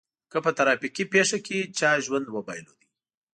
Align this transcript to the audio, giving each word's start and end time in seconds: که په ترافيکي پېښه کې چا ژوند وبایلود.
که 0.31 0.37
په 0.45 0.51
ترافيکي 0.57 1.03
پېښه 1.13 1.37
کې 1.45 1.59
چا 1.77 1.89
ژوند 2.05 2.25
وبایلود. 2.29 2.79